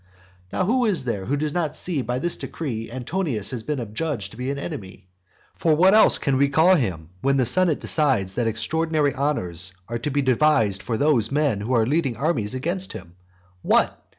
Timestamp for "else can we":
5.93-6.49